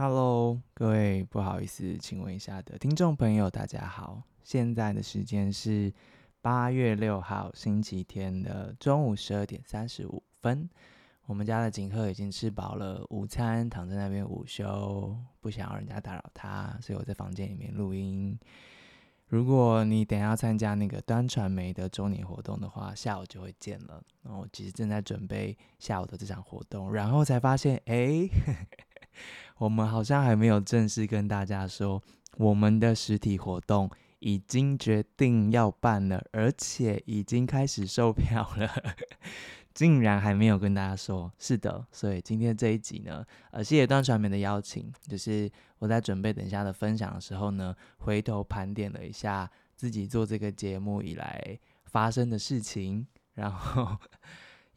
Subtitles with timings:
[0.00, 4.22] Hello，各位不好意思，请问一下的听众朋友，大家好。
[4.44, 5.92] 现在的时间是
[6.40, 10.70] 八月六号星期天的中午十二点三十五分。
[11.26, 18.38] 我们家的景鹤已经吃饱了午餐，躺在那边午休，不想让人家打扰他，所以我在房间里面录音。
[19.26, 24.00] 如果你等下要参加那个端传媒的周年活动的话，下午就会见了。
[24.22, 28.28] 然后我其实正在准备下午的这场活动，然后才发现，哎。
[29.58, 32.02] 我们好像还没有正式跟大家说，
[32.36, 33.90] 我们的实体活动
[34.20, 38.70] 已经决定要办了，而且已经开始售票了，
[39.74, 41.32] 竟然还没有跟大家说。
[41.38, 53.96] 是的，所以今天这一集呢，呃，谢谢段传媒的邀请，就是我在准备等一下的分享的时候呢，回头盘点了一下自己做这个节目以来发生的事情，然后。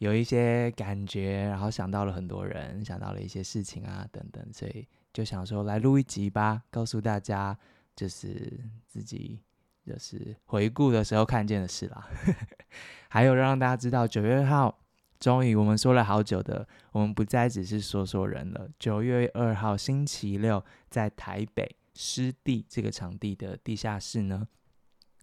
[0.01, 7.55] 有一些感觉，然后想到了很多人，想到了一些事情啊，等等，所以就想说来录一集吧，告诉大家
[7.95, 9.39] 就是自己
[9.85, 12.09] 就是回顾的时候看见的事啦，
[13.09, 14.79] 还有让大家知道九月二号，
[15.19, 18.67] 终于我们说了好久的，我们不再只是说说人了。
[18.79, 24.47] 九月二号星期六，在台北湿地这个场地的地下室呢。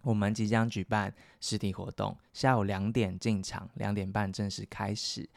[0.01, 5.29] 我们即将举办实体活动，下午两点进场，两点半正式开始。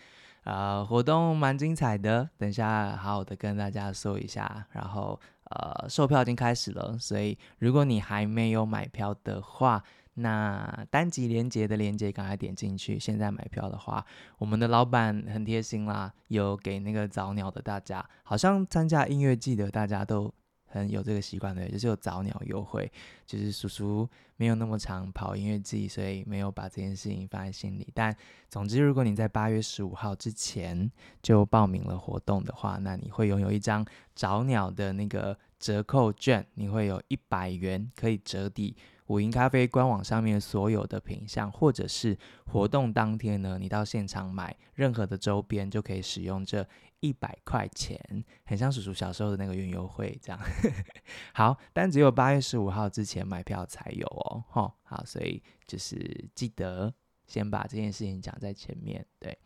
[0.44, 4.66] 呃，活动蛮精彩的，等下好好的跟大家说一下。
[4.72, 9.82] 然后，呃，售票已经开始了，所以如果你还没有买票的话，
[10.14, 12.98] 那单集连接的连接赶快点进去。
[12.98, 14.04] 现在买票的话，
[14.38, 20.32] 我们的老板很贴心啦，有给那个早鸟的大家，好像参加音乐季的大家都。
[20.72, 22.90] 很有这个习惯的，就是有早鸟优惠。
[23.26, 27.86] 就是叔叔没有那么常跑音乐季，所以没有把这件事情放在心里。
[27.94, 28.14] 但
[28.48, 30.90] 总之，如果你在八月十五号之前
[31.22, 38.76] 就报名了活动的话，那你会拥有一张早鸟的那个折扣券，你会有一百元可以折抵
[39.12, 46.66] 午营咖啡官网上面所有的品相，或者是活动当天呢，你到现场买任何的周边就可以使用这。
[47.04, 47.98] 一百块钱，
[48.44, 50.40] 很像叔叔小时候的那个园游会这样。
[51.34, 54.44] 好，但只有八月十五号之前买票才有哦。
[54.48, 55.98] 吼，好，所以就是
[56.32, 56.94] 记得
[57.26, 59.04] 先把这件事情讲在前面。
[59.18, 59.36] 对，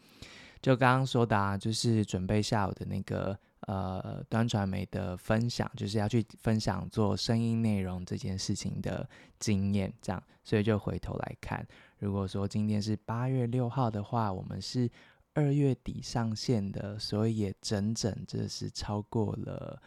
[0.61, 3.35] 就刚刚说的啊，就是准备下午的那个
[3.67, 11.65] 呃端传媒的分享，就是要去分享做声音内容这件事情的经验，这样，所以就回头来看，
[11.99, 14.91] 如果说今天是八月六号的话，我们是。
[15.39, 19.83] 二月底上线的，所以也整整这是超过了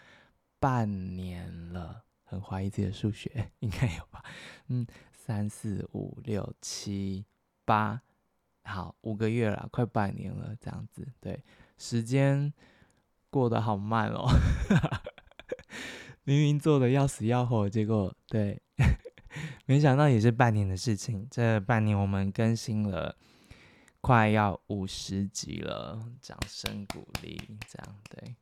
[0.59, 2.03] 半年了。
[2.23, 4.23] 很怀疑自己的数学， 应该有吧？
[4.67, 7.25] 嗯，三四五六七
[7.65, 7.99] 八，
[8.61, 11.11] 好，五个月了，快半年了，这样子。
[11.19, 11.43] 对，
[11.79, 12.53] 时间
[13.29, 14.27] 过得好慢哦。
[16.23, 18.61] 明明做的要死要活，结果对，
[19.65, 21.27] 没想到也是半年的事情。
[21.31, 23.15] 这半年我们更新了。
[24.01, 27.37] 快要五十集了，掌声鼓励，
[27.67, 28.33] 这样对，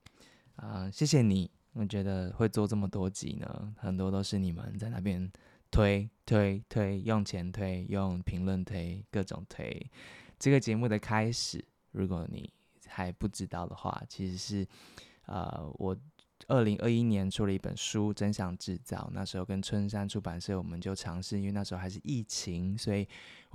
[0.56, 5.32] 啊、谢谢你，我觉得会做这么多集呢，很多都是你们在那边
[5.72, 9.90] 推推推，用钱推，用评论推，各种推。
[10.38, 12.54] 这个节目的开始，如果你
[12.98, 14.68] 还不知道的话，其实是，
[15.28, 15.96] 呃，我。
[16.48, 23.06] 二零二一年出了一本书《真相制造》，那时候跟春山出版社，我们就尝试，因为那时候还是疫情，所以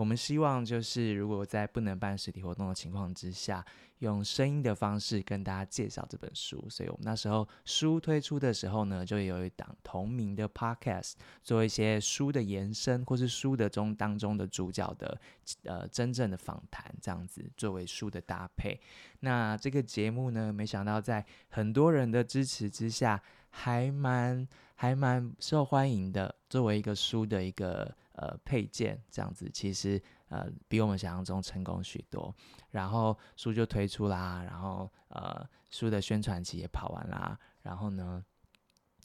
[0.02, 3.64] 我们希望就是如果在不能办实体活动的情况之下，
[4.00, 6.68] 用声音的方式跟大家介绍这本书。
[6.68, 11.12] 所以我们那时候书推出的时候呢，就有一档同名的 podcast，
[11.44, 15.20] 做一些书的延伸，或是书的中当中的主角的
[15.62, 18.80] 呃真正的访谈，这样子作为书的搭配。
[19.20, 26.34] 那这个节目呢，没想到在很多人的支持之下，还蛮还蛮受欢迎的。
[26.50, 32.34] 作为一个书的一个呃配件，这样子其实呃比我们想象中成功许多。
[32.70, 38.24] 然后书就推出啦，然后呃书的宣传期也跑完啦，然后呢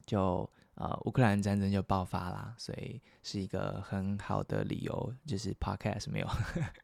[0.06, 0.50] 就。
[0.80, 6.28] 呃，乌克兰战争就爆发啦，所以是一个很好的理由，就是 Podcast 没有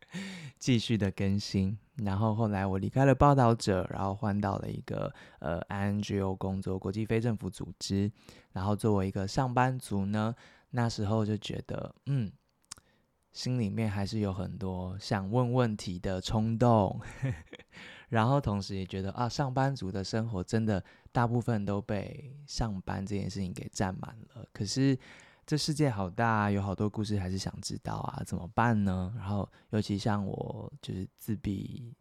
[0.57, 1.77] 继续的更新。
[1.97, 8.11] 然后后来我离开了报道者，然后换到了一个呃 NGO 工作，国际非政府组织。
[8.51, 10.33] 然后作为一个上班族呢，
[10.75, 12.31] 那时候就觉得，嗯，
[13.31, 16.99] 心里面还是有很多想问问题的冲动。
[18.09, 24.47] 然后同时也觉得啊，上班族的生活真的大部分都被上班这件事情给占满了。
[24.51, 24.97] 可是
[25.45, 29.13] 这世界好大，有好多故事还是想知道啊，怎么办呢？
[29.15, 31.93] 然后尤其像我就是自闭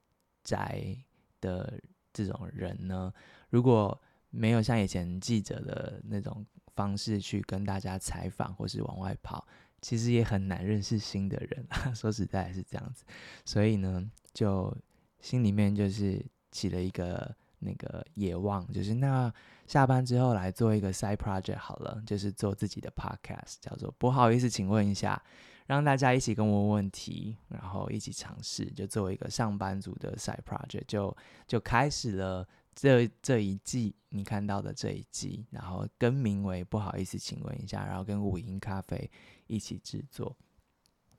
[0.45, 0.97] 宅
[1.41, 1.79] 的
[2.13, 3.13] 这种人呢，
[3.51, 3.99] 如果
[4.31, 9.47] 没有像以前记者的那种方式去跟大家采访或是往外跑，
[9.81, 11.67] 其实也很难认识新的人。
[11.95, 13.05] 说实在是这样子，
[13.45, 14.77] 所以呢，就
[15.21, 19.33] 心里面就是起了一个那个野望，就是那
[19.67, 25.23] 下班之后来做一个 side project 好了，就是做自己的 podcast，叫做不好意思，请问一下。
[25.67, 31.17] 让大家一起跟我问问题，然后一起尝试，就作为一个上班族的 side project，就
[31.47, 39.11] 就开始了这这一季你看到的这一季，然后更名为不好意思，请问一下，然后跟五音咖啡
[39.47, 40.37] 一起制作。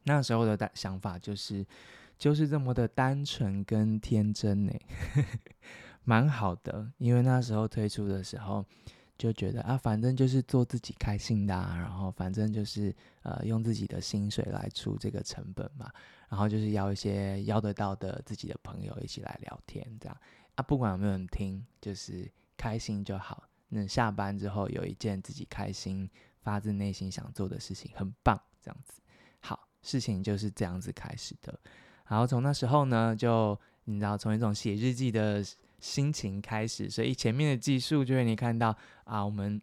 [0.03, 1.65] 那时候的想法就是
[2.17, 4.73] 就是这么的单纯跟天真呢，
[6.03, 8.65] 蛮好的，因为那时候推出的时候。
[9.15, 15.89] 就觉得啊，反正就是做自己开心的啊，然后反正就是呃，用自己的薪水来出这个成本嘛，
[16.27, 20.17] 然后就是邀一些邀得到的自己的朋友一起来聊天，这样
[20.55, 23.43] 啊，不管有没有人听，就是开心就好。
[23.69, 26.09] 那下班之后有一件自己开心、
[26.41, 29.01] 发自内心想做的事情，很棒，这样子。
[29.39, 31.59] 好，事情就是这样子开始的。
[32.07, 35.43] 然后从那时候呢，就你知道，从一种写日记的。
[35.79, 38.73] 心情开始，所以前面的技术就会你看到
[39.03, 39.61] 啊，我们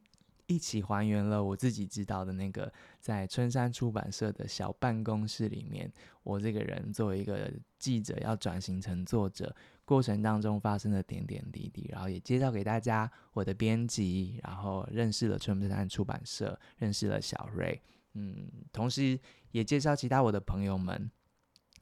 [0.48, 2.70] 一起还原了我自己知道的那个
[3.00, 5.90] 在春山出版社的小办公室里面，
[6.22, 9.56] 我这个人作为一个记者要转型成作者
[9.90, 17.82] 过程当中发生的点点滴滴，然后也介绍给大家我的编辑，然后认识了春山出版社，认识了小瑞，
[18.14, 19.18] 嗯，同时
[19.50, 21.10] 也介绍其他我的朋友们。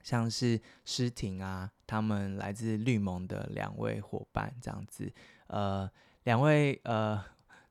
[0.03, 5.13] 像是诗婷啊，他们来自绿盟的两位伙伴这样子，
[5.49, 5.91] 呃，
[6.23, 7.23] 两位呃，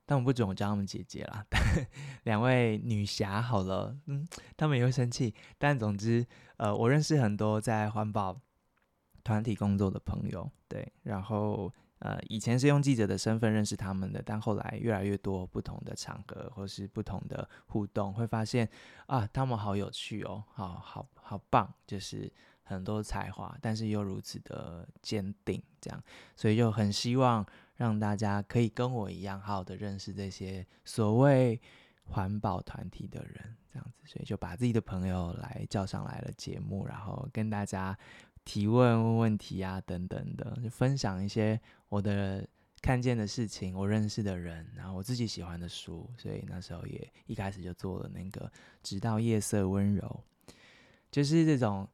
[0.06, 1.44] 但我不准我叫他们姐姐啦，
[2.26, 6.24] 两位女侠好了，嗯，他们也会生气，但总之，
[6.58, 8.40] 呃，我认识很多在环保
[9.28, 11.72] 团体工作的朋友，对，然后。
[12.00, 18.70] 呃，以前是用记者的身份认识他们的，但后来越来越多不同的场合或是不同的互动，会发现
[19.08, 22.32] 啊，他们好有趣哦，好好好棒，就是
[22.62, 26.04] 很多才华，但是又如此的坚定，这样，
[26.36, 27.44] 所以就很希望
[27.78, 31.60] 让大家可以跟我一样，好好的认识这些所谓
[32.04, 37.98] 环保团体的人，这样子，所以就把自己的朋友来叫上来了节目，然后跟大家。
[38.48, 41.60] 提问问问题啊，等等的，就分享一些
[41.90, 42.48] 我的
[42.82, 48.50] 看见的事情，我认识的人，然后我自己喜欢的书，所以那时候也一开始就做了那个，
[48.82, 50.24] 直到夜色温柔，
[51.12, 51.86] 就是这种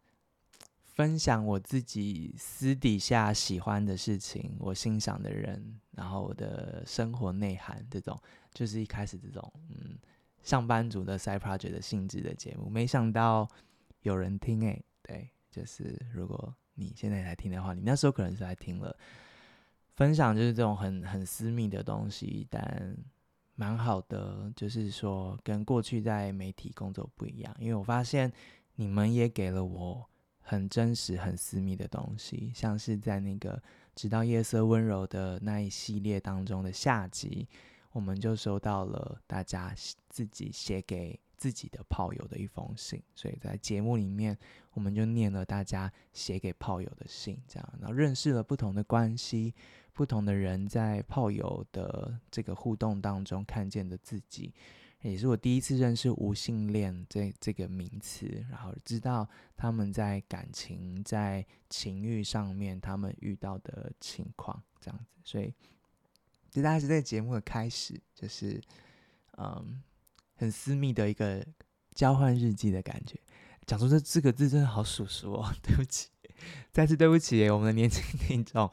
[0.84, 8.16] 分享我自己私底下喜欢的事情，我欣赏的人，然后我的生活内涵，这种
[8.54, 9.98] 就是一开始这种嗯
[10.44, 13.50] 上班族的 side project 的性质的节目，没想到
[14.04, 15.28] 有人听诶、对。
[15.54, 18.98] 就是如果你现在来听的话，你那时候可能是来听了
[19.94, 22.98] 分享，就是这种很很私密的东西，但
[23.54, 24.52] 蛮好的。
[24.56, 28.34] 就是说跟过去在媒体工作不一样，因为我发现
[28.74, 30.04] 你们也给了我
[30.40, 33.62] 很真实、很私密的东西，像是在那个
[33.94, 37.48] 直到夜色温柔的那一系列当中的下集，
[37.92, 39.72] 我们就收到了大家
[40.10, 41.20] 自己写给。
[41.38, 44.38] 自己的炮友的一封信，所以在节目里面，
[44.74, 49.54] 我们就念了大家写给炮友的信，这样，然后认识了不同的关系，
[49.92, 54.54] 不同的人在炮友的这个互动当中看见的自己，
[55.02, 65.54] 也是我第一次认识无性恋这这个名词，然后知道他们在感情在情欲上面他们遇到的情况，这样子，所以
[66.50, 68.62] 这大概是在节目的开始，就是
[69.38, 69.82] 嗯。
[70.36, 71.46] 很私密的一个
[71.94, 73.20] 交换日记的感觉，
[73.66, 76.10] 讲出这四个字真的好叔叔哦， 对不起，
[76.72, 78.70] 再次对不起我们的年轻听众。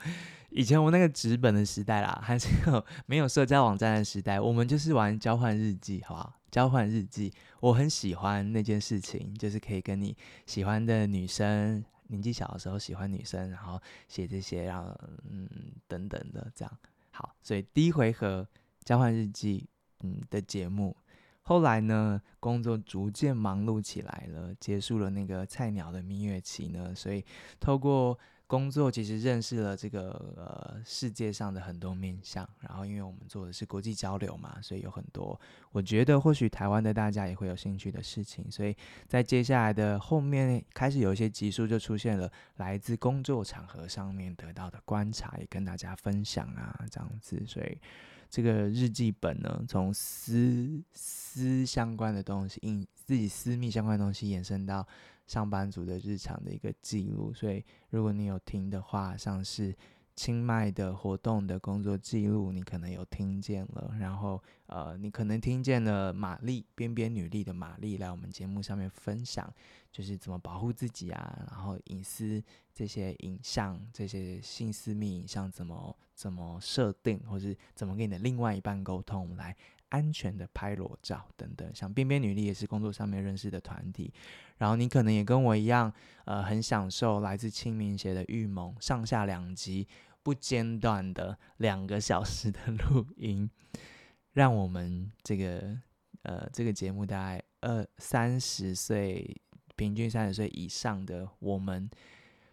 [0.50, 6.34] 以前我们那个纸本的时代啦，还是有没有社交网站的时代，我们就是玩交换日记，好不好？
[6.50, 14.92] 交换日记，我很喜欢那件事情，就是可以跟你喜欢的女生，年纪小的时候喜欢女生，然后写这些，然后
[15.30, 15.48] 嗯
[15.86, 16.78] 等等的这样。
[17.12, 18.44] 好，所以第一回合
[18.82, 19.68] 交换日记，
[20.00, 20.96] 嗯的节目。
[21.50, 27.24] 后来呢，工作逐渐忙碌起来了，结束了那个菜鸟的蜜月期呢，所以
[27.58, 28.16] 透过
[28.46, 32.48] 工作，其实认识了这个呃世界上的很多面向。
[32.60, 35.40] 然后，因为我们做的是国际交流嘛，所以有很多
[35.72, 38.48] 我觉得或许台湾的大家也会有兴趣的事情。
[38.48, 38.72] 所以
[39.08, 47.44] 在接下来的后面，开始有一些集数就出现了来自工作场合上面得到的观察，也跟大家分享啊，这样子。
[47.44, 47.76] 所以。
[48.30, 54.86] 这个日记本呢，从私私相关的东西，因自己私密相关的东西延伸到
[55.26, 57.34] 上班族的日常的一个记录。
[57.34, 59.76] 所以，如果你有听的话，像是
[60.14, 63.92] 清迈的活动的工作记录，你可能有听见了。
[63.98, 69.52] 然后，呃，你可能听见了玛丽边边女力的玛丽来我们节目上面分享，
[69.90, 72.40] 就是怎么保护自己啊，然后隐私
[72.80, 79.54] 这些影像、这些性私密影像怎么怎么设定，或是怎么跟你的另外一半沟通来。
[79.90, 84.14] 安全的拍裸照等等，像边边女力也是工作上面认识的团体，
[84.58, 85.92] 然后你可能也跟我一样，
[86.26, 89.88] 呃，很享受来自清明节的预谋上下两集
[90.22, 93.50] 不间断的两个小时的录音，
[94.34, 95.76] 让我们这个
[96.22, 99.36] 呃这个节目大概二三十岁，
[99.74, 101.90] 平均三十岁以上的我们。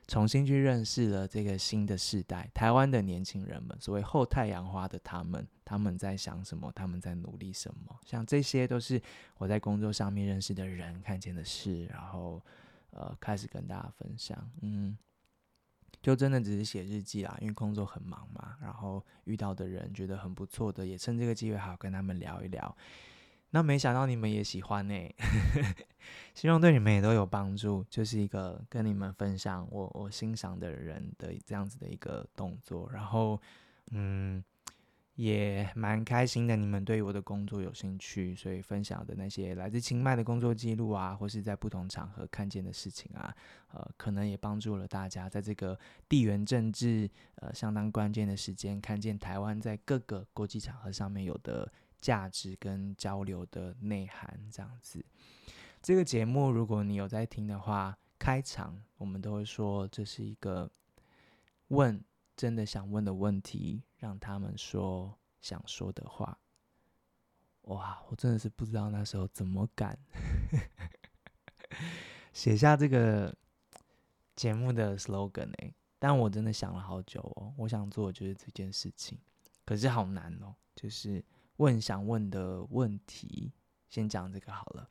[0.08, 6.72] 重新去认识了这个新的世代，台湾的年轻人们，所谓后太阳花的他们，他们在想什么？
[6.74, 8.00] 他们在努力什么？
[8.06, 9.02] 像这些都是
[9.38, 12.42] 我在工作上面认识的人看见的事，然后
[12.92, 14.50] 呃开始跟大家分享。
[14.62, 14.98] 嗯，
[16.02, 22.78] 就真的只是写日记啦，因为工作很忙嘛，然后遇到的人觉得很不错的，也趁这个机会好好跟他们聊一聊。
[23.52, 25.16] 那没想到你们也喜欢呢、欸，
[26.36, 27.84] 希望对你们也都有帮助。
[27.90, 33.42] 就是一个跟你们分享我我欣赏的人的这样子的一个动作，然后
[33.92, 34.44] 嗯，
[35.16, 36.58] 也蛮开心的。
[36.58, 43.34] 你们对我的工作有兴趣，所以分享的那些来自清迈的工作记录啊，或是在不同场合看见的事情啊，
[43.72, 51.72] 呃，可能也帮助了大家在这个地缘政治呃相当关键的时间，看见台湾在各个国际场合上面有的。
[52.08, 55.06] 价值跟交流的内涵，这样子。
[55.82, 60.72] 这个节目，如果你有在听的话，开场我们都会说这是一个
[61.68, 62.02] 问
[62.38, 66.40] 真的想问的问题，让他们说想说的话。
[67.64, 70.00] 哇，我真的是不知道那时候怎么敢
[72.32, 73.36] 写下这个
[74.34, 77.54] 节目的 slogan 欸，但我真的想了好久哦。
[77.58, 79.20] 我想做的就是这件事情，
[79.66, 81.22] 可是好难哦，就是。
[81.58, 83.52] 问想问的问题，
[83.90, 84.90] 先讲这个好了。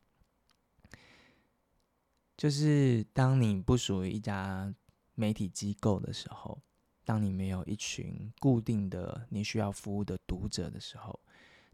[2.37, 4.75] 就是当你不属于一家
[5.15, 6.61] 媒体机构的时候，
[7.05, 11.19] 当你没有一群固定的你需要服务的读者的时候，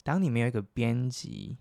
[0.03, 1.59] 当你没有一个编辑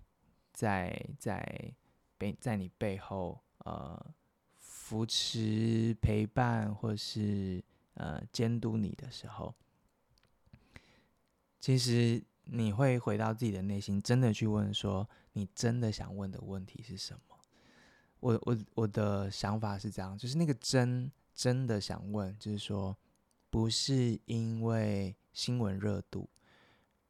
[0.52, 1.74] 在在
[2.16, 4.14] 背在你背后呃
[4.58, 9.54] 扶持陪伴或是呃监督你的时候，
[11.58, 12.22] 其实。
[12.44, 17.36] 你会回到自己的内心，真的去问说，你真的想问的问题是什么？
[18.20, 22.96] 我我我的想法是这样，就是那个真真的想问，就是说，
[23.50, 26.28] 不是因为新闻热度，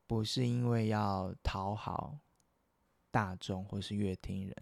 [0.07, 2.19] 不是因为要讨好
[3.11, 4.57] 大众或是阅听人，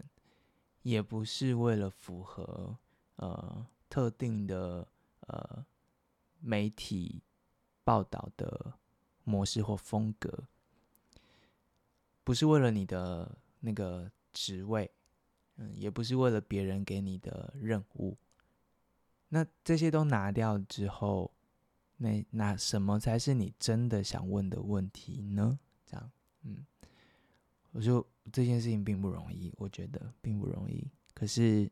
[0.81, 2.77] 也不是为了符合
[3.17, 4.87] 呃特定的
[5.27, 5.65] 呃
[6.39, 7.21] 媒体
[7.83, 8.73] 报道的
[9.23, 10.47] 模式或风格。
[12.23, 14.89] 不是为了你的那个职位，
[15.57, 18.17] 嗯，也不是为了别人给你的任务。
[19.29, 21.31] 那这些都拿掉之后，
[21.97, 25.57] 那那什么才是你真的想问的问题呢？
[25.85, 26.11] 这样，
[26.43, 26.65] 嗯，
[27.71, 30.85] 我就这件事情并不容易，我觉得并不容易。
[31.13, 31.71] 可是，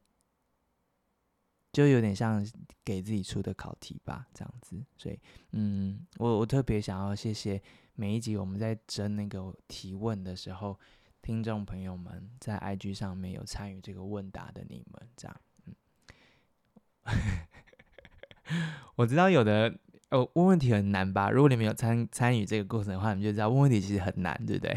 [1.71, 2.45] 就有点像
[2.83, 4.83] 给自己出的考题吧，这样子。
[4.97, 5.19] 所以，
[5.51, 7.61] 嗯，我我特别想要谢谢。
[7.95, 10.79] 每一集我们在征那个提问的时候，
[11.21, 15.75] 听众朋友们在 IG 上面有参与这个问答的你们，这样，嗯，
[18.95, 19.77] 我知道有的
[20.11, 21.29] 哦，问问题很难吧？
[21.29, 24.73] 如果你们有参参与这个过程的话，你们就知道问问题其实很难，对不对？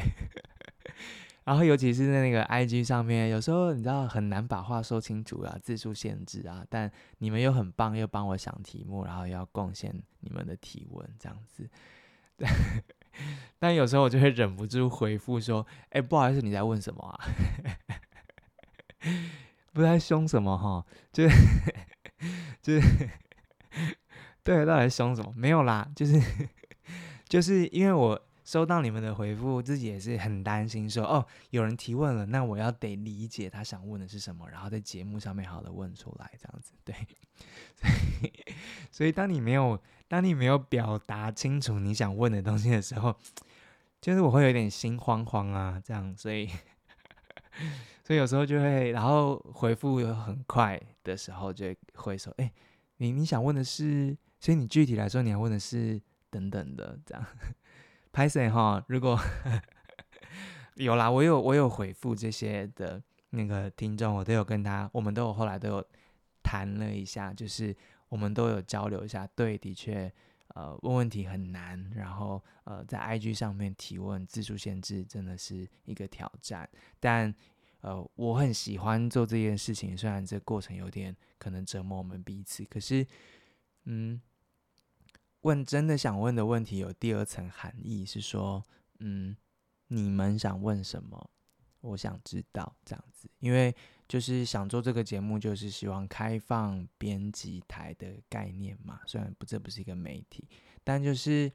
[1.44, 11.68] 然后尤其是在那个 IG 上面，有时候你知道很难把话说清楚啊，字数限制啊，但你们又很棒，又帮我想题目，然后又要贡献你们的提问，这样子，
[13.58, 17.20] 但有时候我就会忍不住回复说：“哎、不好意思，你在问什么啊？
[19.72, 20.84] 不知道凶什么哈？
[21.12, 21.36] 就是
[22.60, 23.08] 就是
[24.44, 25.32] 对，到底凶什么？
[25.36, 26.20] 没有啦，就是
[27.28, 28.20] 就是因为我
[28.52, 36.94] 收到你们的回复，自己也是很担心说，哦，有人提问了，那我要得理解他想问的是什么，然后在节目上面好的问出来，这样子对。
[37.80, 37.88] 所
[38.22, 38.32] 以，
[38.90, 39.80] 所以当你没有。”
[40.12, 43.16] 当你没有表达清楚你想问的东西的时候，
[43.98, 46.46] 就是我会有点心慌慌啊，这样，所以，
[48.04, 52.52] 所以有时候就会，然后回复又很快的时候，就会说，哎，
[52.98, 57.26] 你你想问的是，所以你具体来说，你要问的是等等的，这样，
[58.12, 59.18] 拍谢哈，如果
[60.76, 65.86] 有啦，我有我有回复这些的那个听众，我都有跟他，我们都有后来都有
[66.42, 67.74] 谈了一下，就是。
[68.12, 70.12] 我们都有交流一下，对，的确，
[70.48, 76.68] 呃问问题很难，然后呃在 IG 上面提问字数限制真的是一个挑战。
[77.00, 77.34] 但
[77.80, 83.06] 呃我很喜欢做这件事情，虽然这过程有点可能折磨我们彼此，可是
[83.84, 84.20] 嗯。
[85.42, 88.64] 问真的想问的问题有第二层含义，是说，
[88.98, 89.36] 嗯，
[89.86, 91.30] 你们想问什么？
[91.80, 93.74] 我想知道这样子，因为
[94.08, 99.00] 就是想做这个节目，就是希望开放编辑台的概念嘛。
[99.06, 100.48] 虽然不，这不是一个媒体，
[100.82, 101.52] 但就是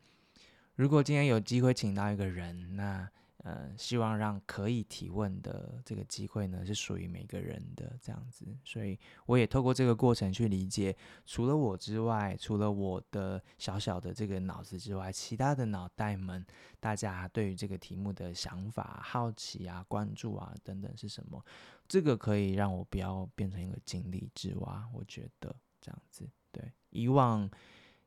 [0.76, 3.10] 如果今天有机会请到一个人，那。
[3.44, 10.94] 呃，希望让可以提问的这个机会呢，是属于每个人的这样子，所以我也透过这个过程去理解，
[11.26, 16.44] 除了我之外，除了我的小小的这个脑子之外，其他的脑袋们，
[16.80, 21.42] 大家对于这个题目的想法、好奇啊、关注啊等等是什么？
[21.88, 27.50] 这个可以让我不要变成一个井底之蛙，我觉得这样子，对，以往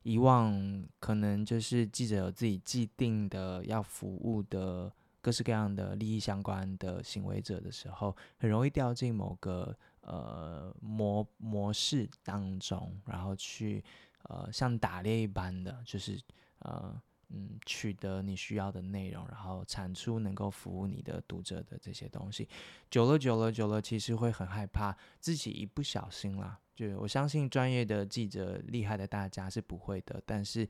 [0.03, 4.93] 以往可能就是记者有自己既定的要服务的。
[5.21, 13.83] 各式各样的利益相关的行为者的时候，很容易掉进某个呃模模式当中，然后去
[14.23, 16.19] 呃像打猎一般的，就是
[16.59, 17.01] 呃。
[17.33, 22.47] 嗯，取得你需要的内容，然后产出能够服务你的读者的这些东西，
[22.89, 26.59] 久了久了久了，其实会很害怕自己一不小心啦。
[26.75, 30.67] 就我相信专业的记者、厉害的大家是不会的，但是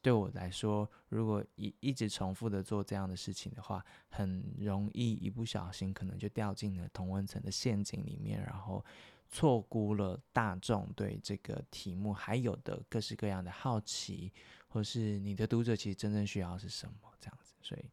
[0.00, 8.82] 对我来说，如果一一直重复的做这样的事情的话，很容易一不小心可能就掉进了同温层的陷阱里面，然后
[9.28, 14.32] 错估了大众对这个题目还有的各式各样的好奇。
[14.72, 17.84] 或是你的读者其实真正需要是什么这样子，所以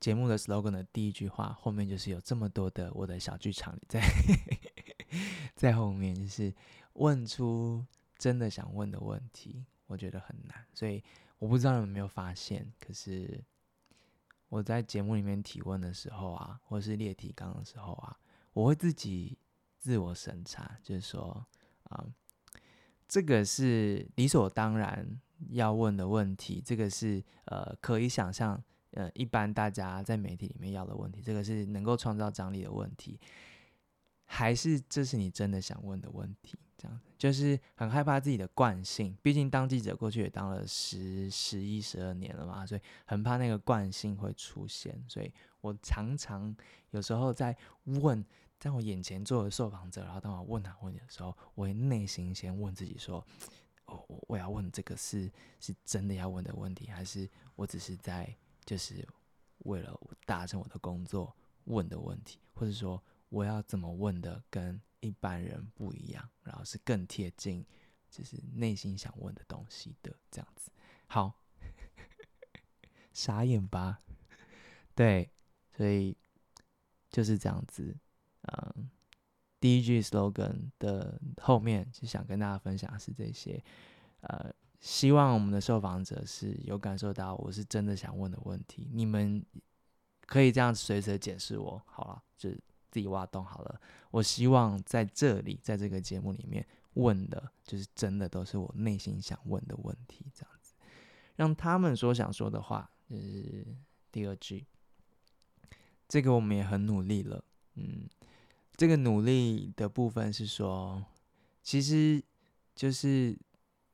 [0.00, 4.02] 节目的 slogan 的第一句话后面就是有这么多的我的小剧场在
[5.54, 6.52] 在后面，就是
[6.94, 7.86] 问出
[8.18, 11.00] 真的想问的问题，我觉得很难，所以
[11.38, 13.40] 我不知道你们有没有发现，可是
[14.48, 18.18] 我在节目里面提问的时候啊，或是列提纲的时候啊，
[18.54, 19.38] 我会自己
[19.78, 21.46] 自我审查，就是说
[21.84, 22.04] 啊。
[23.12, 25.06] 这个是理所当然
[25.50, 28.58] 要问的问题，这个是呃可以想象，
[28.92, 33.20] 呃一般大家在媒体里面要的问题，这个是能够创造张力的问题，
[34.24, 36.58] 还是这是你真的想问的问题？
[36.78, 46.56] 这样就是很害怕自己的惯性，毕竟当记者过去也当了十、十一、十二年了嘛，所以很怕那个惯性会出现，所以我常常
[46.92, 48.24] 有时候在问。
[48.62, 53.26] 在我眼前坐的受访者，然后当我问他问题的时候，我会内心先问自己说
[53.86, 58.32] ：“哦，我要问这个是是真的要问的问题，还是我只是在
[58.64, 59.04] 就是
[59.64, 67.66] 为了达成我的工作问的问题，或者说我要怎么问的跟一般人不一样，然后是更贴近
[68.08, 70.70] 就是内心想问的东西的这样子。”
[71.10, 71.34] 好，
[73.12, 73.98] 傻眼吧？
[74.94, 75.32] 对，
[75.76, 76.16] 所以
[77.10, 77.98] 就是这样子。
[78.42, 78.90] 嗯，
[79.60, 83.62] 第一句 slogan 的后面就想跟大家分享的是这些，
[84.22, 88.90] 呃，希望我们的受访者是有感受到我是真的想问的问题。
[88.92, 89.44] 你们
[90.26, 92.50] 可以这样随时解释我，好了，就
[92.90, 93.80] 自己挖洞好了。
[94.10, 100.74] 我希望在这里，在这个节目里面问的，就是真的都是我内心想问的问题，这样子，
[101.36, 102.90] 让他们说想说的话。
[103.08, 103.64] 就是
[104.10, 104.66] 第二句，
[106.08, 108.08] 这个我们也很努力了，嗯。
[108.74, 111.04] 这个努力的部分是说，
[111.62, 112.20] 其实
[112.74, 113.38] 就是，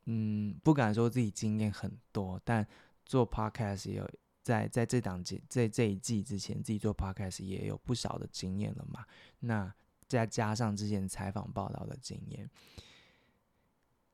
[0.04, 2.66] 嗯，不敢说自己经验很多，但
[3.04, 4.10] 做 podcast 也有
[4.42, 9.04] 在在这档节在这一季之前，自己做 podcast 也有不少的经验了嘛。
[9.40, 9.70] 那
[10.06, 12.48] 再加上之前采访报道的经验，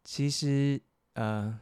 [0.02, 0.80] 其实
[1.12, 1.60] 呃，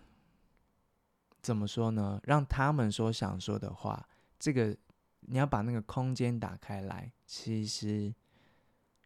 [1.43, 2.21] 怎么说呢？
[2.23, 4.75] 让他们说想说的话，这个
[5.21, 8.15] 你要把那个空间打开来，其实。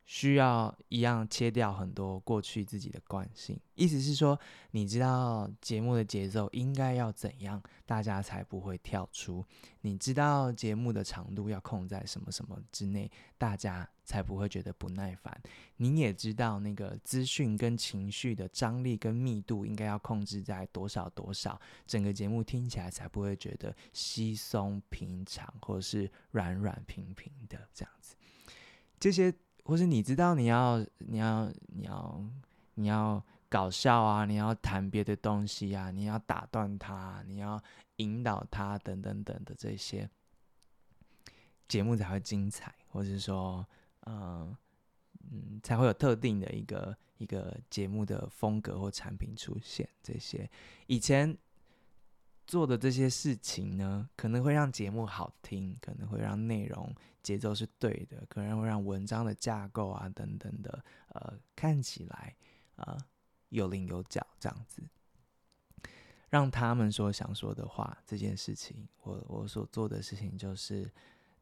[0.07, 4.38] 需要一样切掉很多过去自己的惯性，意思是说，
[4.71, 9.45] 你知道节目的节奏应该要怎样，大家才不会跳出；
[9.81, 15.37] 你知道节目的长度要控在什么什么之内，大家才不会觉得不耐烦。
[15.79, 28.14] 你也知道那个资讯跟情绪的张力跟密度应该要控制在多少多少，整个节目听起来才不会觉得稀松平常或者是软软平平的这样子。
[29.01, 29.35] 这些。
[29.66, 32.24] 或是你知道你要你要你要
[32.74, 37.61] 你要搞笑啊，你要谈别的东西啊，你要打断他，你要
[37.96, 40.09] 引导他等等等的这些
[41.66, 43.66] 节目才会精彩，或是说，
[44.07, 44.57] 嗯
[45.31, 49.88] 嗯，才会有特定的一个一个节目的风格或产品出现。
[50.00, 50.48] 这些
[50.87, 51.37] 以前
[52.46, 62.37] 做的这些事情呢，可能会让节目好听，可能会让内容节奏是对的，可能会让文章的架构啊等等的，呃，看起来
[62.76, 62.96] 呃
[63.48, 64.82] 有棱有角这样子。
[66.28, 70.90] 让他们说想说的话，这件事情，我我所做的事情就是，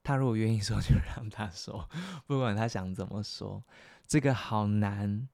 [0.03, 1.89] 他如果愿意说， 就让他说，
[2.27, 3.63] 不管他想怎么说，
[4.07, 5.29] 这个好难。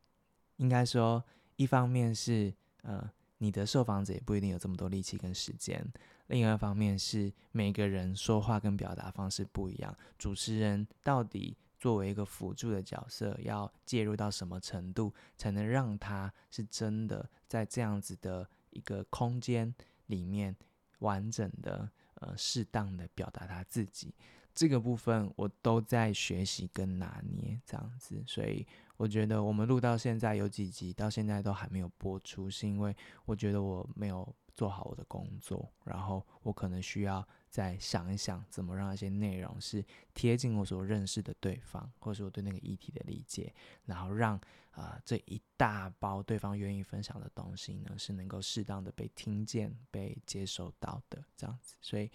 [0.57, 1.25] 应该说，
[1.57, 5.83] 一方面是，呃，你的受访者也不一定有这么多力气跟时间；
[6.29, 18.49] 另外一方面是，每个人说话跟表达方式不一样，主持人到底作为一个辅助的角色，要介入到什么程度，才能让他是真的在这样子的。
[18.73, 19.75] 一个空间
[20.07, 20.55] 里面
[21.01, 24.15] 完整的呃适当的表达他自己，
[24.55, 28.65] 这个部分我都在学习跟拿捏这样子，所以
[29.01, 39.83] 我觉得我们录到现在有几集到现在都还没有播出，是因为我觉得我没有做好我的工作，然后我可能需要再想一想怎么让一些内容是
[40.13, 43.55] 贴近我所认识的对方，或是我对那个议题的理解，
[43.87, 44.39] 然后让。
[44.73, 51.75] 啊、这一大包对方愿意分享的东西呢，是能够适当的被听见、被接收到的，这样子。
[51.83, 52.09] 所以，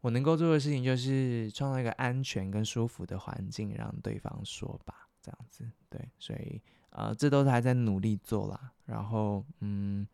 [0.00, 5.64] 我能够做的事情就是创造一个安全跟舒服的环境，让对方说吧，这样子。
[5.88, 8.72] 对，所以，呃，这都是还在努力做啦。
[8.84, 10.06] 然后，嗯，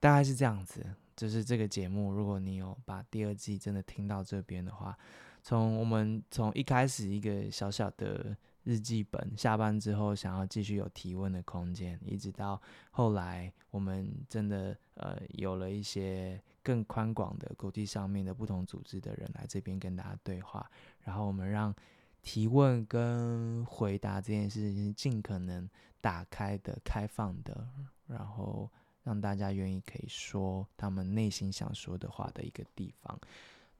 [0.00, 0.86] 大概是这样子。
[1.14, 4.96] 就是这个节目，如果你有把第二季真的听到这边的话，
[5.42, 8.36] 从我们从一开始一个小小的。
[8.64, 21.74] 日记本下班之后，想要继续有提问的空间，一直到后来，我们真的呃有了一些更宽广的国际上面的不同组织的人来这边跟大家对话，然后我们让
[22.22, 25.68] 提问跟回答这件事情尽可能
[26.00, 27.68] 打开的、开放的，
[28.06, 28.70] 然后
[29.02, 33.20] 让大家愿意可以说他们内心想说的话的一个地方。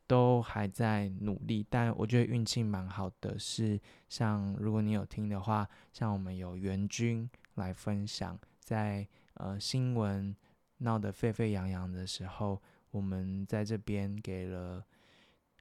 [0.05, 10.37] 都还在努力，但我觉得运气蛮好的是，像如果你有听的话，像我们有援军来分享，在呃新闻
[10.79, 14.85] 闹得沸沸扬扬的时候，我们在这边给了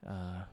[0.01, 0.45] 呃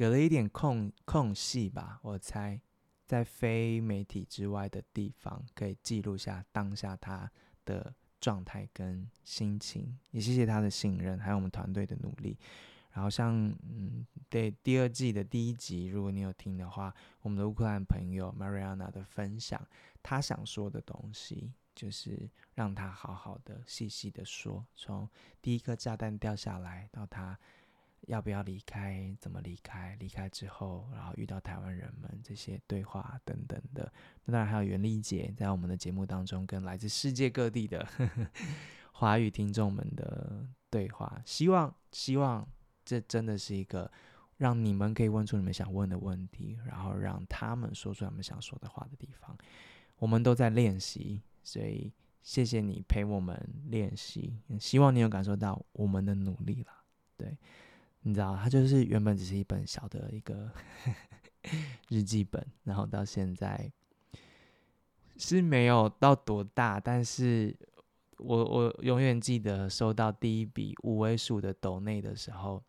[0.00, 2.58] 给了一点空空隙吧，我猜
[3.04, 7.30] 在非媒体之外的地方，可以记录下当下他
[7.66, 7.94] 的。
[8.18, 12.38] 状态跟心情，也谢谢他的信任，还有我们团队的努力。
[12.92, 19.66] 然后像嗯，对第二季的第一集，如果你有听的话，我们的乌克兰朋友 Mariana 的分享，
[20.02, 25.08] 他想说的东西，就是让他好好的、细细的说，从
[25.40, 27.38] 第一颗炸弹掉下来到他。
[28.10, 29.16] 要不要离开？
[29.20, 29.96] 怎么离开？
[30.00, 33.90] 离开之后，然后遇到台湾人们这些对话等等的。
[34.24, 38.26] 那当然还有袁丽姐在我们的节目当中跟来自世界各地的呵 呵
[38.92, 41.22] 华语听众们的对话。
[41.24, 42.46] 希望希望
[42.84, 43.88] 这真的是一个
[44.38, 49.38] 让你们可以问出你们想问的问题，然后让他们说出他们想说的话的地方。
[49.98, 51.92] 我们都在练习，所以
[52.22, 54.36] 谢谢你陪我们练习。
[54.58, 56.72] 希望你有感受到我们的努力了，
[57.16, 57.38] 对。
[58.02, 60.50] 你知道，它就是原本只是一本小的一个
[61.88, 63.70] 日记本，然后到现在
[65.18, 67.54] 是没有到多大，但是
[68.16, 72.62] 我我永远记得收到第一笔五位数的抖内的时候，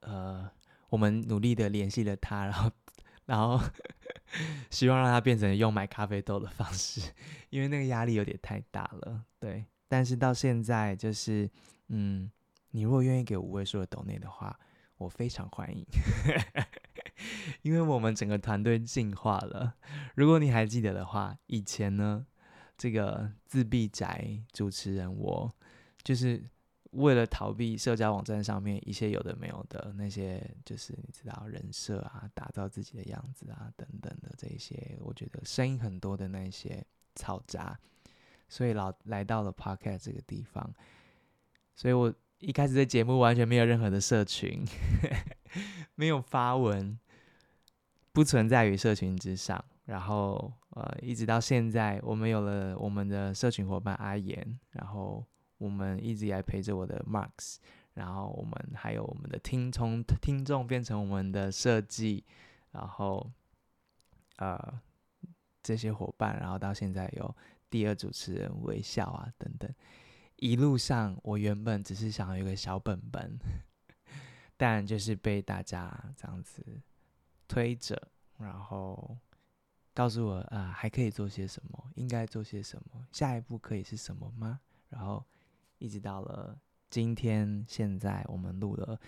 [0.00, 0.48] 呃，
[0.88, 2.70] 我们努力的联系了他，然后
[3.26, 3.60] 然后
[4.70, 7.12] 希望让他变成用买咖啡豆的方式，
[7.50, 9.64] 因为那个压力有点太大了，对。
[9.88, 11.50] 但是到现在就是，
[11.88, 12.30] 嗯。
[12.74, 14.58] 你如果愿意给五位数的抖内的话，
[14.96, 15.86] 我非常欢迎，
[17.62, 19.76] 因为我们整个团队进化了。
[20.16, 22.26] 如果你还记得的话，以前呢，
[22.76, 25.48] 这个自闭宅主持人我
[26.02, 26.44] 就是
[26.90, 36.84] 为了逃避社交网站上面一些有的没有的那些，就是你知道人设啊，打造自己的样子啊等等的这一些，我觉得声音很多的那些
[37.14, 37.78] 嘈杂，
[38.48, 40.74] 所以老来到了 Podcast 这个地方，
[41.76, 42.12] 所以我。
[42.44, 44.62] 一开始的节目完全没有任何的社群，
[45.94, 46.98] 没有发文，
[48.12, 49.64] 不存在于社群之上。
[49.86, 55.24] 然后呃，一直到现在，我们有了我们的社群伙伴阿言，然后
[55.56, 57.56] 我们一直以来陪着我的 Mark，
[57.94, 62.24] 然后我们还有我们的听从听众变成我们的设计，
[62.72, 63.30] 然后
[64.36, 64.80] 呃
[65.62, 67.34] 这些伙伴，然后到现在有
[67.70, 69.72] 第二主持人微笑啊等等。
[70.44, 73.38] 一路上，我原本只是想要一个小本本，
[74.58, 76.62] 但就是被大家这样子
[77.48, 79.16] 推着，然后
[79.94, 84.60] 告诉我啊，还可以做些什么，应该做些什么，下一步可以是什么吗？
[84.90, 85.24] 然后
[85.78, 89.00] 一直到了今天，现在我们录了，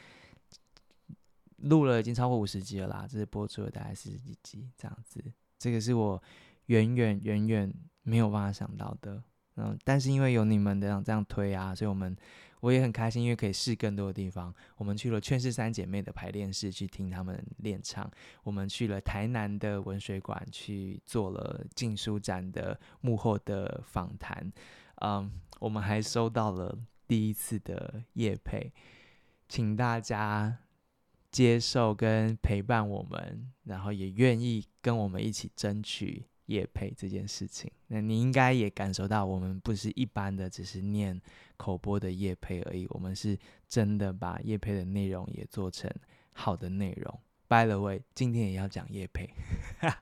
[1.58, 5.22] 录了已经超过五十集了啦，这是播出了大概四十几集这样子，
[5.58, 6.22] 这个是我
[6.68, 9.22] 远远远远没有办法想到的。
[9.56, 12.14] 嗯，但是因为有你们的这样推啊，所以我们
[12.60, 14.54] 我也很开心，因为可以试更多的地方。
[14.76, 18.10] 我们去了劝世三姐妹的排练室去听他们练唱，
[18.42, 24.52] 我们去了台南的文水馆去做了禁书展的幕后的访谈。
[24.96, 28.72] 嗯，我们还收到了第一次的夜配，
[29.48, 30.58] 请大家
[31.30, 36.24] 接受跟陪伴我们，然后也愿意跟我们一起争取。
[36.46, 41.20] 夜配这件事情，那你应该也感受到，我们不是一般的只是念
[41.56, 45.90] 口播的夜配而已，我们是真的把夜配的内容也做成
[46.32, 47.20] 好的内容。
[47.48, 49.28] By the way，今天也要讲夜配，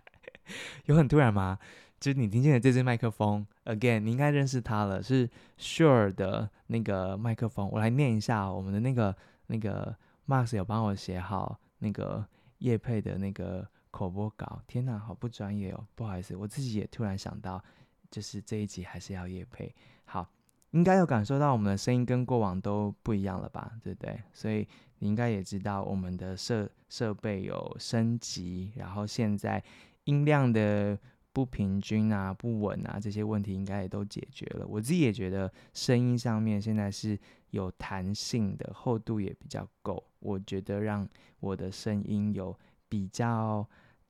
[0.87, 1.59] 有很突然吗？
[1.99, 5.29] 就是你听见的这支麦克风，Again，你应该认识它了，是
[5.59, 7.71] Sure 的那个麦克风。
[7.73, 12.27] 我来念一下我们的那个那个 Max 有帮我写好那个
[12.59, 13.67] 业配的那个。
[13.95, 15.87] 口播稿，天哪，好不专业哦！
[15.95, 17.63] 不好意思，我自己也突然想到，
[18.11, 19.73] 就是这一集还是要夜配。
[20.05, 20.29] 好，
[20.73, 23.79] 应该有感受到我们的声音跟过往都不一样了吧？
[23.85, 24.21] 对不对？
[24.33, 24.67] 所以
[24.99, 29.63] 你应该也知道我们的设设备有升级，然后现在
[30.07, 30.99] 音量的
[31.33, 34.67] 不平均啊、不稳啊这些问题应该也都解决了。
[34.67, 37.17] 我自己也觉得声音上面现在是
[37.51, 40.03] 有弹性的，厚度也比较够。
[40.19, 43.65] 我觉得让我的声音有比较。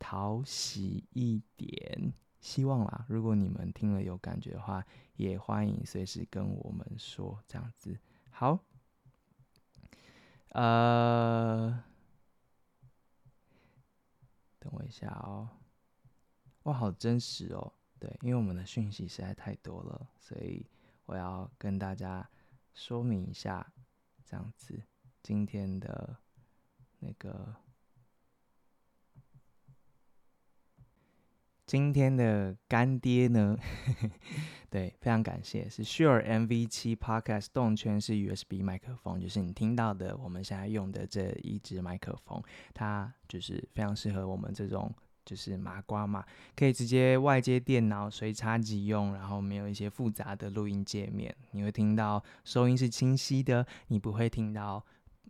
[0.06, 3.06] 讨喜一点，希望啦。
[3.08, 4.84] 如果你们听了有感觉的话，
[5.16, 7.98] 也欢迎随时跟我们说，这样子。
[8.28, 8.58] 好，
[10.50, 11.82] 呃，
[14.58, 15.48] 等我一下哦。
[16.64, 17.72] 哇，好真实哦。
[17.98, 20.66] 对，因为我们的讯息实在太多了，所以
[21.06, 22.28] 我要跟大家
[22.74, 23.72] 说明一下，
[24.22, 24.82] 这样子，
[25.22, 26.14] 今天的
[26.98, 27.63] 那个。
[31.66, 33.56] 今天的干爹呢？
[34.68, 42.42] 对，非常感谢，是 Sure MV7 Podcast 动圈式 USB 麦克风，就是你听到的我们现在用的这一支麦克风，
[42.74, 44.92] 它就是非常适合我们这种
[45.24, 46.22] 就是麻瓜嘛，
[46.54, 54.84] 可以直接外接电脑随插即用，然后没有一些复杂的录音界面，你会听到收音是清晰的，你不会听到。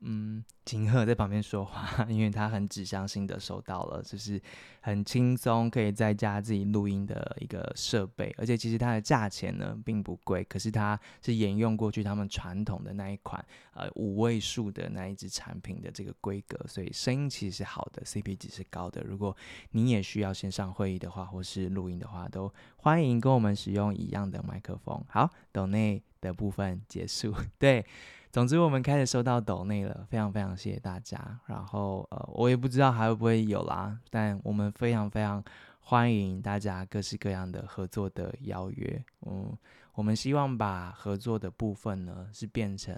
[0.06, 4.38] 嗯，秦赫在旁边说话， 因为他很指向性的收到了，就是
[4.82, 19.02] 很轻松可以在家自己录音的一个设备，而且其实它的价钱呢并不贵，可是它是沿用过去他们传统的那一款呃五位数的那一支产品的这个规格，所以声音其实是好的，CP 值是高的。
[19.02, 19.34] 如果
[19.70, 25.02] 你也需要线上会议的话，或是录音的话，都欢迎跟我们使用一样的麦克风。
[25.08, 27.86] 好，抖内的部分结束， 对。
[28.34, 31.38] 总之，我们开始收到抖内了，非常非常谢谢大家。
[31.46, 35.40] 然后，呃，我也不知道还会不会有啦，但我们非常非常
[35.78, 39.04] 欢迎大家各式各样的合作的邀约。
[39.24, 39.56] 嗯，
[39.92, 42.92] 我们希望把合作的部分呢，是变成。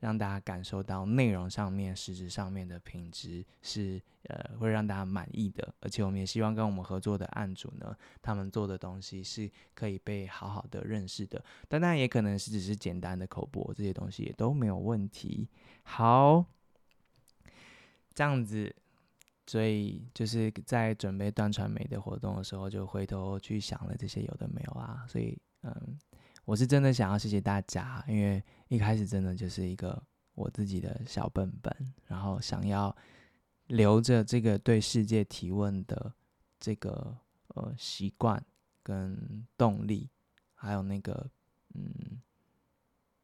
[0.00, 11.42] 让大家感受到内容上面、实质上面的品质是呃会让大家满意的，而且我们也希望跟我们合作的案主呢，他们做的东西是可以被好好的认识的。
[11.68, 15.46] 当然也可能是只是简单的口播，这些东西也都没有问题。
[15.82, 16.44] 好，
[18.14, 18.74] 这样子，
[19.46, 25.98] 所以就是在准备端传媒的活动的时候，就回头去想了这些有的没有啊，所以嗯。
[26.46, 30.00] 我是真的想要谢谢大家，因为一开始真的就是一个
[30.34, 32.96] 我自己的小本本，然后想要
[33.66, 36.14] 留着这个对世界提问的
[36.60, 38.40] 这个呃习惯
[38.80, 40.08] 跟动力，
[40.54, 41.28] 还有那个
[41.74, 42.22] 嗯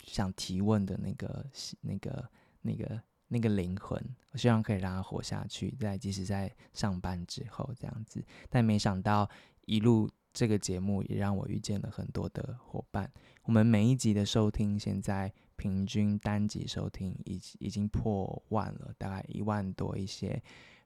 [0.02, 1.46] 想提问的那个
[1.80, 2.28] 那个
[2.60, 9.30] 那个那个灵魂，我希望可以让它活下去，在即使在上班之后这样子，但没想到
[9.66, 10.10] 一路。
[10.36, 13.10] 这个节目也让我遇见了很多的伙伴。
[13.44, 20.42] 我们每一集的收听，现在平均单集收听已已经破万了，大概一万多一些，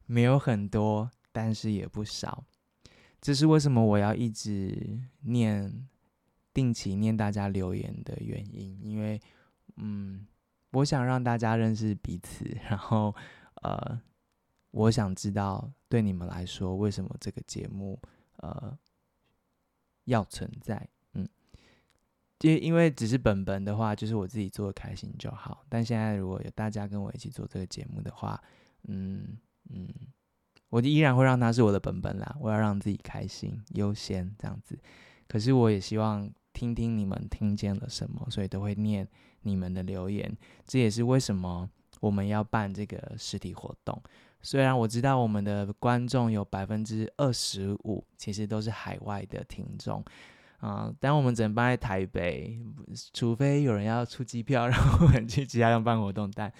[0.07, 2.45] 没有很多，但是也不少。
[3.21, 5.89] 这是为什么我要一直念，
[6.55, 8.79] 定期念大家留言的原因。
[8.81, 9.21] 因为，
[9.79, 10.29] 嗯，
[10.71, 13.13] 我想让大家认识彼此，然后，
[13.63, 14.01] 呃，
[14.71, 18.01] 我想知道对你们来说，为什么这个节目，
[18.37, 18.79] 呃。
[20.05, 21.29] 要存在，嗯，
[22.41, 25.65] 因因为只是本本的话，就是我自己做的开心就好。
[25.69, 28.43] 但现在如果有大家跟我一起做这个节目的话，
[28.89, 29.39] 嗯
[29.71, 29.89] 嗯，
[30.69, 34.79] 我就依然会让它是我的本本啦，我要让自己开心优先这样子。
[35.29, 39.07] 可是我也希望听听你们听见了什么，所以都会念
[39.43, 40.37] 你们的留言。
[40.67, 44.03] 这也是为什么我们要办这个实体活动。
[44.43, 50.05] 虽然我知道我们的观众有百分之二十五其实都是海外的听众
[50.61, 52.61] 啊、但我们只能办在台北，
[53.15, 56.31] 除非有人要出机票，让我们去其他地方办活动。
[56.31, 56.53] 但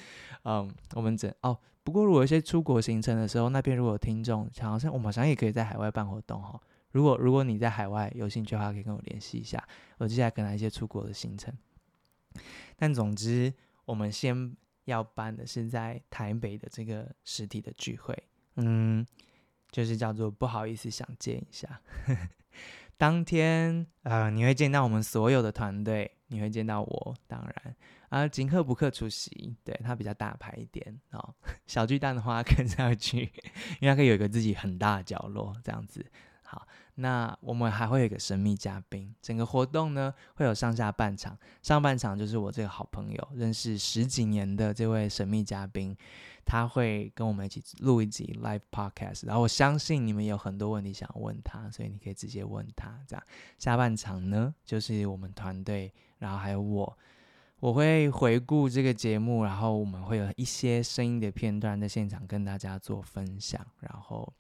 [0.45, 1.59] 嗯，我们只哦。
[1.83, 6.59] 不过，如果有一些出国行程的时候，那边如果有听众，好像我们好像也可以在海外办活动哈。
[6.93, 9.63] 如果如果你在海外有兴趣的话，可以跟我联系一下，
[9.99, 11.53] 我接下来可能一些出国的行程。
[12.77, 13.53] 但总之，
[13.85, 14.57] 我们先
[14.91, 18.17] 要办的是在台北的这个实体的聚会，
[18.57, 19.07] 嗯，
[19.71, 21.81] 就是叫做不好意思，想见一下。
[22.99, 27.77] 当天，呃，你会见到我们所有的团队，你会见到我，当然。
[28.11, 31.35] 啊，金克不克出席，对，他比较大牌一点哦。
[31.67, 33.21] 小巨蛋的话跟上去，
[33.81, 36.05] 因为他可以有一个自己很大的角落这样子。
[36.43, 39.15] 好，那我们还会有一个神秘嘉宾。
[39.23, 45.97] 整个活动呢会有上下半场，上半场就是我这个好朋友认识十几年的这位神秘嘉宾，
[46.45, 49.27] 他会跟我们一起录一集 live podcast。
[49.27, 52.99] 然后我相信你们有很多问题想问他，所以你可以直接问他。
[53.07, 53.23] 这样
[53.59, 56.99] 下半场呢就是我们团队，然后还有我。
[57.61, 63.61] 我会回顾这个节目，然后我们会有一些声音的片段在现场跟大家做分享。
[63.81, 64.33] 然后，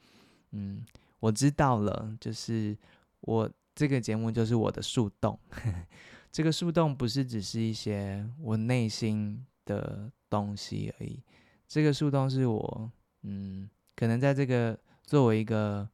[0.52, 0.82] 嗯，
[1.20, 2.76] 我知道了，就是
[3.20, 5.38] 我这个节目就是我的树洞。
[6.32, 11.22] 这个树洞不是只是一些我内心的东西而已，
[11.68, 12.90] 这个树洞是我，
[13.22, 15.88] 嗯，可能在这个作为一个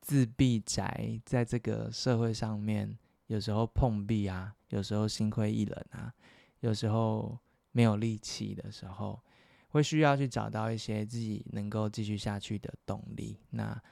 [0.00, 2.98] 自闭宅，在这个社会上面。
[3.28, 6.12] 有时候碰壁啊，有时候心灰意冷啊，
[6.60, 7.38] 有时候
[7.72, 9.18] 没有力气的时候，
[9.68, 13.40] 会需要去找到一些自己能够继续下去的动力。
[13.48, 13.82] 那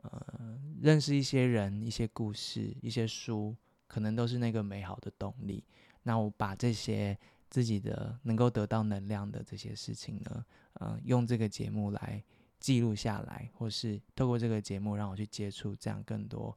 [0.00, 3.54] 呃，认识一些人、一些故事、一些书，
[3.86, 5.62] 可能都是那个美好的动力。
[6.02, 7.16] 那我把这些
[7.50, 12.22] 自己的能够得到能量的这些事情呢，呃，用这个节目来
[12.58, 16.56] 记录下来，或是透过这个节目让我去接触这样更多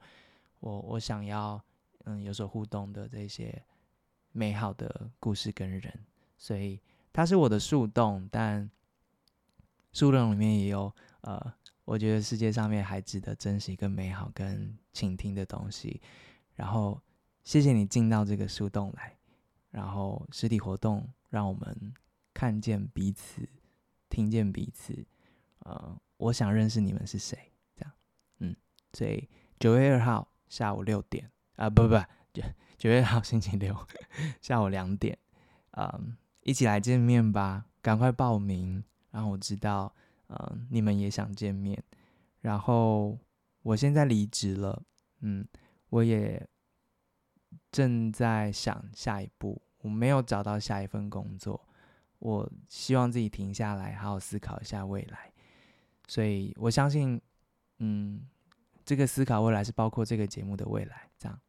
[0.60, 1.62] 我我想要。
[2.08, 3.60] 嗯，有所互动的这些
[4.32, 6.06] 美好的故事跟人，
[6.38, 6.80] 所以
[7.12, 8.70] 它是我的树洞，但
[9.92, 11.54] 树洞里面也有呃，
[11.86, 16.02] 我觉得世界上面还值得珍惜、跟美好、跟倾听的东西。
[16.56, 17.02] 然后
[17.44, 19.16] 谢谢你进到这个树洞来，
[19.70, 21.94] 然后实体活动让我们
[22.34, 23.48] 看见彼此、
[24.10, 25.06] 听见彼此。
[25.60, 27.94] 呃，我想认识你们是谁，这样，
[28.40, 28.56] 嗯，
[28.94, 31.32] 所以九月二号下午六点。
[31.56, 32.44] 啊，不不不，九
[32.78, 33.74] 九月号星期六
[34.42, 35.18] 下午两点，
[35.72, 39.96] 嗯，一起来见面吧，赶快报名，让我知道，
[40.28, 41.82] 嗯，你们也想见面。
[42.42, 43.18] 然后
[43.62, 44.84] 我现在离职了，
[45.22, 45.48] 嗯，
[45.90, 46.48] 我也
[47.72, 51.68] 正在想下一步，我没有找到下一份工作，
[52.20, 55.34] 我希望自己停下来，好好思考一下未来。
[56.08, 57.20] 所以我相信，
[57.80, 58.28] 嗯，
[58.84, 61.40] 这个思考未来是包括这个节目的未来，这样。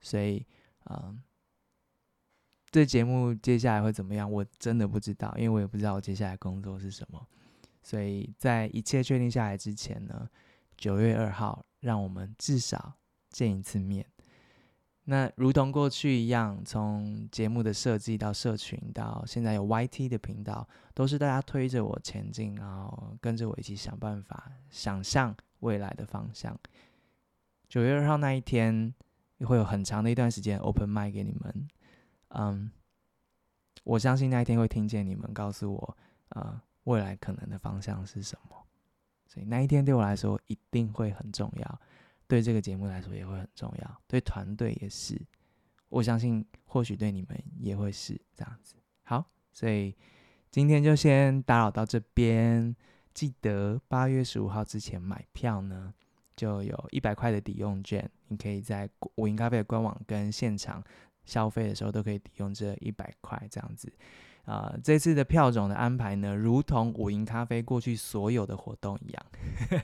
[0.00, 0.46] 所以，
[0.86, 1.20] 嗯，
[2.70, 4.30] 这节目接下来会怎么样？
[4.30, 7.28] 我真的不知道，因为我也不知道我接下来工作是什么。
[7.88, 10.28] 所以在一切确定下来之前呢，
[10.76, 12.92] 九月二号，让我们至少
[13.30, 14.04] 见一次面。
[15.04, 26.54] 那如同过去一样，从节目的设计到社群，到现在有 YT 的频道，都是大家推着我前进，然后跟着我一起想办法，想象未来的方向。
[27.68, 28.92] 九月二号那一天。
[29.46, 31.68] 会有很长的一段时间 open mic 给你们，
[32.30, 32.72] 嗯，
[33.84, 35.96] 我相信那一天会听见你们告诉我，
[36.30, 38.56] 呃，未来可能的方向是什么，
[39.26, 41.80] 所以那一天对我来说一定会很重要，
[42.26, 45.20] 对这个节目来说也会很重要，对团队也是，
[45.88, 48.74] 我相信或许对你们也会是这样子。
[49.02, 49.94] 好，所以
[50.50, 52.74] 今天就先打扰到这边，
[53.12, 55.94] 记得八月十五号之前买票呢。
[56.38, 60.80] 就有一百块的抵用券，你可以在午营咖啡的官网跟现场
[61.24, 63.92] 消费的时候都可以抵用这一百块，这样子。
[64.48, 69.26] 啊、这次的票种的安排呢，如同五营咖啡过去所有的活动一样，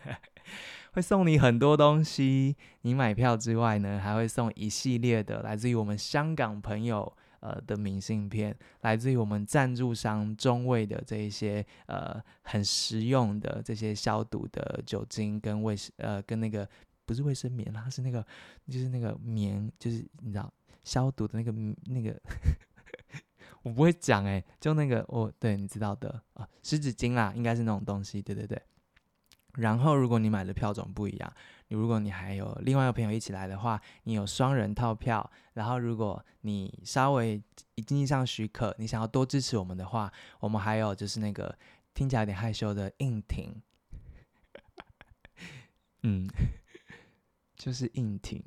[0.94, 2.56] 会送你很多东西。
[2.82, 7.12] 你买票之外呢，还会送一系列的来自于我们香港朋友。
[7.44, 16.66] 呃的明信片，来自于我们赞助商中卫的这一些呃很实用的这些消毒的酒精跟卫呃跟那个
[17.04, 18.26] 不是卫生棉啦，是那个
[18.66, 20.50] 就是那个棉，就是你知道
[20.84, 21.52] 消毒的那个
[21.84, 22.18] 那个
[23.64, 28.62] 我不会讲哎，就那个哦对，你知道的啊湿纸巾啦，应该是那种东西，对对对。
[29.54, 31.32] 然后，如果你买的票种不一样，
[31.68, 35.30] 你如果你还有另外一个朋友一起来的话，你有双人套票。
[35.52, 37.40] 然后，如果你稍微
[37.86, 41.56] 经济上许可，你想要多支持我们的话，我们还有就是那个
[41.94, 43.62] 听起来有点害羞的硬挺，
[46.02, 46.28] 嗯，
[47.56, 48.44] 就是硬挺，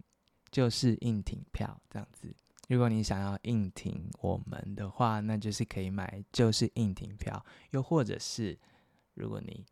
[0.52, 2.36] 就是硬挺票这样子。
[2.68, 8.58] 如果你想要硬挺我们的话，那就是可以买就是硬挺票，又或者是
[9.14, 9.66] 如果你。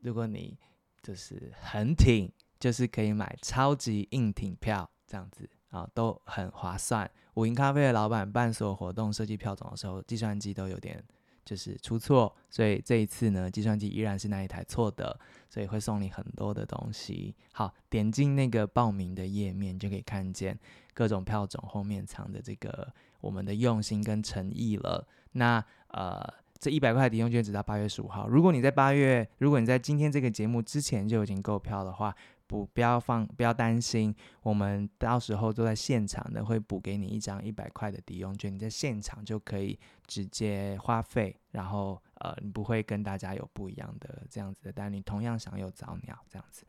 [0.00, 0.58] 如果你
[1.02, 2.30] 就是很挺，
[2.60, 7.10] 就是可以买超级硬挺票这样子啊，都很划算。
[7.36, 11.02] 五营咖啡的老板办所有活动设计票种的时候，计算机都有点
[11.44, 15.18] 就是出错，所以这一次呢，计算机依然是那一台错的，
[15.48, 17.34] 所以会送你很多的东西。
[17.52, 20.58] 好，点进那个报名的页面，就可以看见
[20.92, 25.06] 各种票种后面藏的这个我们的用心跟诚意了。
[25.32, 26.32] 那呃。
[26.60, 28.26] 这一百块抵用券直到八月十五号。
[28.26, 32.14] 如果你在八月，如果你在今天这个节目之前就已经购票的话，
[32.54, 39.76] 不不要放，不要担心，我们到时候都在现场的会补给你一张一百块的抵用券，你在现场就可以
[40.06, 46.64] 直接花费，然后呃，你不会跟大家有不一样的这样子的，但你同样享有早鸟这样子。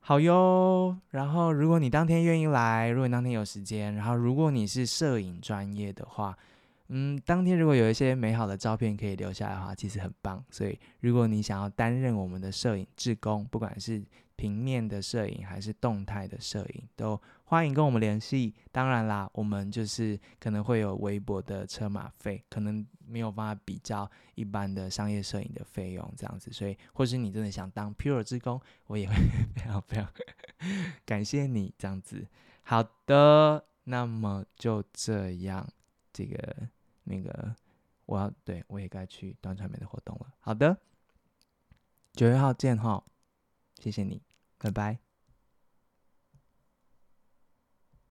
[0.00, 6.36] 好哟，然后如果你当天愿意来，如果你当天有时间，然后如果你是摄影专业的话。
[6.88, 10.44] 嗯，当天如果有一些美好的照片可以留下来的话，其实很棒。
[10.50, 14.04] 所以，如果你想要担任我们的摄影志工，不管是
[14.36, 18.54] 平面的摄影还是动态的摄影，都欢迎跟我们联系。
[18.72, 26.52] 当然啦，我们就是可能会有微薄的车马费，可能没有办法比较一般的商业摄影的费用这样子。
[26.52, 29.14] 所以，或是你真的想当 Pure 志工，我也会
[29.54, 30.08] 非常非常
[31.06, 32.26] 感谢你这样子。
[32.62, 35.68] 好的，那么就这样。
[36.12, 36.68] 这个
[37.02, 37.52] 那个，
[38.06, 40.32] 我要对我也该去端传媒的活动了。
[40.38, 40.78] 好的，
[42.12, 43.02] 九月号见哈，
[43.84, 44.22] 谢谢你，
[44.56, 45.03] 拜拜。